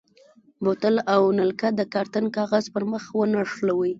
بوتل 0.63 0.95
او 1.13 1.21
نلکه 1.39 1.67
د 1.79 1.81
کارتن 1.93 2.25
کاغذ 2.37 2.65
پر 2.73 2.83
مخ 2.91 3.03
ونښلوئ. 3.17 3.89